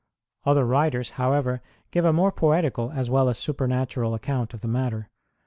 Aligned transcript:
Other 0.45 0.65
writers, 0.65 1.11
however, 1.21 1.61
give 1.91 2.05
a 2.05 2.11
more 2.11 2.31
poetical 2.31 2.89
as 2.91 3.11
well 3.11 3.29
as 3.29 3.37
supernatural 3.37 4.15
account 4.15 4.51
of 4.55 4.61
the 4.61 4.67
matter. 4.67 5.11